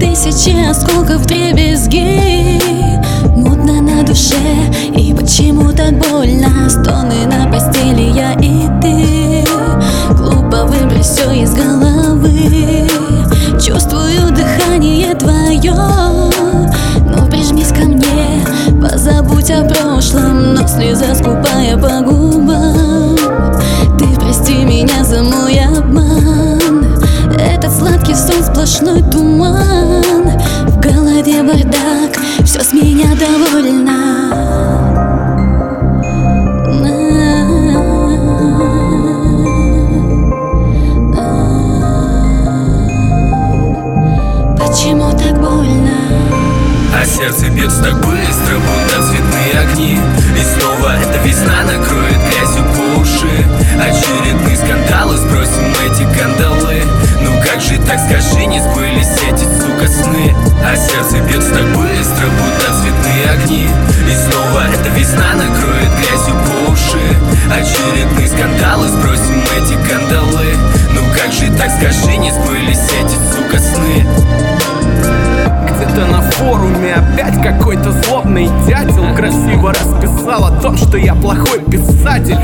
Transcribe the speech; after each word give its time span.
тысячи 0.00 0.56
осколков 0.66 1.26
дребезги 1.26 2.58
Мутно 3.36 3.82
на 3.82 4.02
душе 4.02 4.34
и 4.96 5.12
почему 5.12 5.70
так 5.72 5.92
больно. 5.98 6.70
Стоны 6.70 7.26
на 7.26 7.50
постели 7.52 8.10
я 8.14 8.32
и 8.32 8.68
ты. 8.80 9.44
Глупо 10.14 10.64
выбрось 10.64 11.08
все 11.08 11.30
из 11.32 11.52
головы. 11.52 12.88
Чувствую 13.60 14.30
дыхание 14.30 15.14
твое 15.14 15.74
Но 15.74 17.26
прижмись 17.26 17.72
ко 17.72 17.84
мне 17.84 18.46
Позабудь 18.80 19.50
о 19.50 19.62
прошлом. 19.64 20.54
Но 20.54 20.66
слеза 20.66 21.14
скупая 21.14 21.76
по 21.76 22.00
губам. 22.00 23.16
Ты 23.98 24.06
прости 24.18 24.64
меня 24.64 25.04
за 25.04 25.22
мой 25.22 25.58
обман 25.60 25.91
Сон 28.14 28.44
сплошной 28.44 29.02
туман. 29.10 30.30
В 30.66 30.80
голове 30.80 31.42
бардак 31.42 32.18
Все 32.44 32.62
с 32.62 32.72
меня 32.72 33.14
довольно. 33.14 33.92
Почему 44.58 45.10
так 45.12 45.38
больно? 45.40 45.90
А 46.94 47.04
сердце 47.06 47.48
бьется 47.48 47.82
так 47.82 47.94
быстро, 47.94 48.56
будто 48.58 49.02
цветные 49.08 49.60
огни. 49.60 49.98
И 50.36 50.42
снова 50.42 50.96
эта 50.96 51.18
весна 51.26 51.62
накроет 51.62 51.81
сны 59.92 60.34
А 60.64 60.76
сердце 60.76 61.20
бьется 61.26 61.52
так 61.52 61.66
быстро, 61.76 62.26
будто 62.38 62.72
цветные 62.80 63.30
огни. 63.30 63.66
И 64.08 64.14
снова 64.14 64.64
эта 64.72 64.88
весна 64.98 65.34
накроет 65.34 65.90
грязью 65.98 66.34
по 66.46 66.72
уши. 66.72 67.16
Очередные 67.50 68.28
скандалы, 68.28 68.88
сбросим 68.88 69.42
эти 69.56 69.74
кандалы. 69.88 70.56
Ну 70.94 71.00
как 71.16 71.32
же 71.32 71.46
так, 71.56 71.70
скажи, 71.70 72.16
не 72.16 72.30
сбылись 72.30 72.90
эти, 73.00 73.16
сука, 73.34 73.58
сны? 73.58 74.06
Где-то 75.92 76.06
на 76.06 76.22
форуме 76.22 76.94
опять 76.94 77.42
какой-то 77.42 77.92
злобный 77.92 78.48
дятел 78.66 79.14
Красиво 79.14 79.70
расписал 79.70 80.44
о 80.46 80.60
том, 80.60 80.76
что 80.76 80.96
я 80.96 81.14
плохой 81.14 81.60
писатель 81.60 82.38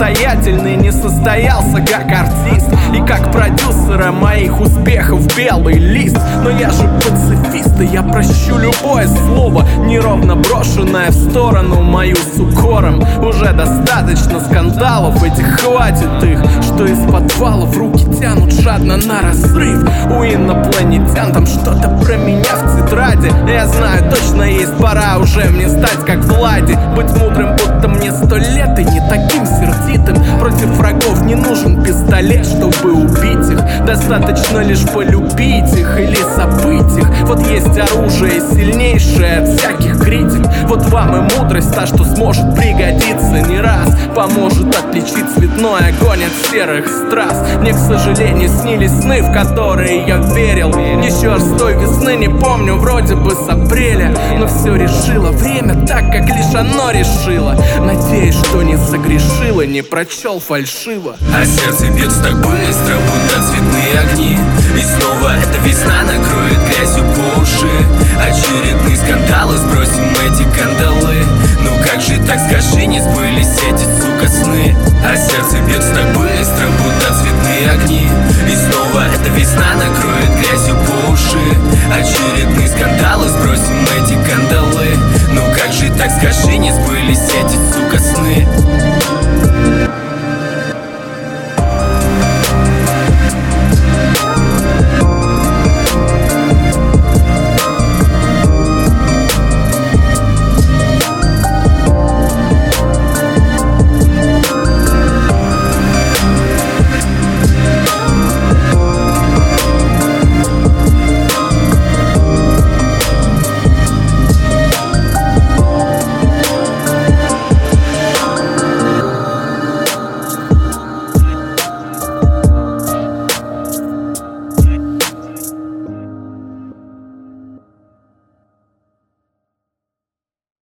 Несостоятельный, 0.00 0.76
не 0.76 0.92
состоялся 0.92 1.76
как 1.82 2.10
артист 2.10 2.68
И 2.94 3.06
как 3.06 3.30
продюсера 3.30 4.10
моих 4.10 4.58
успехов 4.58 5.36
белый 5.36 5.74
лист. 5.74 6.18
Но 6.42 6.48
я 6.48 6.70
же 6.70 6.88
пацифист, 7.04 7.78
и 7.78 7.84
я 7.84 8.02
прощу 8.02 8.56
любое 8.56 9.06
слово 9.06 9.66
Неровно 9.84 10.36
брошенное 10.36 11.10
в 11.10 11.14
сторону 11.14 11.82
мою 11.82 12.16
с 12.16 12.40
укором. 12.40 13.04
Уже 13.22 13.52
достаточно 13.52 14.40
скандалов, 14.40 15.22
этих 15.22 15.60
хватит 15.60 16.24
их 16.24 16.42
Что 16.62 16.86
из 16.86 16.98
подвала 17.00 17.66
в 17.66 17.76
руки 17.76 18.06
тянут 18.18 18.54
жадно 18.54 18.96
на 18.96 19.20
разрыв. 19.20 19.82
У 20.08 20.24
инопланетян 20.24 21.30
там 21.34 21.46
что-то 21.46 21.90
про 22.02 22.16
меня 22.16 22.56
в 22.56 22.69
тетради 23.20 23.50
Я 23.50 23.66
знаю, 23.66 24.10
точно 24.10 24.42
есть 24.42 24.76
пора 24.78 25.18
уже 25.18 25.44
мне 25.50 25.68
стать 25.68 26.04
как 26.06 26.18
Влади. 26.24 26.78
Быть 26.96 27.10
мудрым, 27.16 27.56
будто 27.56 27.88
мне 27.88 28.12
сто 28.12 28.36
лет 28.36 28.78
и 28.78 28.84
не 28.84 29.00
таким 29.08 29.46
сердитым 29.46 30.16
нужен 31.60 31.82
пистолет, 31.82 32.46
чтобы 32.46 32.92
убить 32.92 33.50
их. 33.50 33.84
Достаточно 33.86 34.58
лишь 34.60 34.84
полюбить 34.86 35.72
их 35.74 35.98
или 35.98 36.18
забыть 36.36 36.96
их. 36.96 37.08
Вот 37.26 37.46
есть 37.46 37.78
оружие 37.78 38.40
сильнейшее 38.40 39.38
от 39.38 39.48
всяких 39.48 40.00
критик. 40.00 40.46
Вот 40.68 40.86
вам 40.86 41.16
и 41.16 41.38
мудрость 41.38 41.74
та, 41.74 41.86
что 41.86 42.04
сможет 42.04 42.54
пригодиться 42.54 43.40
не 43.48 43.60
раз. 43.60 43.96
Поможет 44.14 44.74
отличить 44.76 45.32
цветной 45.34 45.80
огонь 45.88 46.24
от 46.24 46.50
серых 46.50 46.86
страз. 46.86 47.36
Мне, 47.60 47.72
к 47.72 47.78
сожалению, 47.78 48.48
снились 48.48 48.92
сны, 48.92 49.22
в 49.22 49.32
которые 49.32 50.06
я 50.06 50.16
верил. 50.16 50.70
Еще 51.02 51.38
с 51.38 51.58
той 51.58 51.74
весны 51.74 52.16
не 52.16 52.28
помню, 52.28 52.76
вроде 52.76 53.14
бы 53.16 53.32
с 53.32 53.48
Но 54.40 54.46
все 54.46 54.74
решило 54.74 55.32
время 55.32 55.86
так, 55.86 56.10
как 56.10 56.26
лишь 56.26 56.54
оно 56.54 56.90
решило. 56.92 57.54
Надеюсь, 57.78 58.34
что 58.36 58.62
не 58.62 58.78
согрешила, 58.78 59.66
не 59.66 59.82
прочел 59.82 60.40
фальшиво. 60.40 61.14
А 61.36 61.44
сердце 61.44 61.90
бьется 61.90 62.22
так 62.22 62.36
быстро, 62.36 62.94
будто 63.04 63.42
цветные 63.46 64.00
огни. 64.00 64.38
И 64.74 64.80
снова 64.80 65.36
эта 65.36 65.58
весна 65.62 66.04
накроет 66.04 66.58
грязью 66.70 67.04
по 67.12 67.42
уши. 67.42 67.68
Очередные 68.16 68.96
скандалы, 68.96 69.58
сбросим 69.58 70.08
эти 70.24 70.44
кандалы. 70.58 71.16
Ну 71.62 71.72
как 71.84 72.00
же 72.00 72.16
так, 72.26 72.40
скажи, 72.48 72.86
не 72.86 72.98
сбылись 72.98 73.58
эти, 73.68 73.84
сука, 74.00 74.26
сны? 74.26 74.74
А 75.04 75.16
сердце 75.18 75.58
бьется 75.68 75.92
так 75.92 76.16
быстро, 76.16 76.66
будто 76.78 77.09
сети, 87.14 87.58
сука, 87.72 87.98
сны. 87.98 88.89